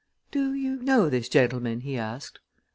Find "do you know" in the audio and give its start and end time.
0.31-1.09